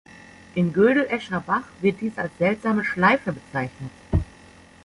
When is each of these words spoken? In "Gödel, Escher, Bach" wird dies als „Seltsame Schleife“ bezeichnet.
In 0.55 0.73
"Gödel, 0.73 1.05
Escher, 1.11 1.41
Bach" 1.45 1.65
wird 1.79 2.01
dies 2.01 2.17
als 2.17 2.35
„Seltsame 2.39 2.83
Schleife“ 2.83 3.31
bezeichnet. 3.33 3.91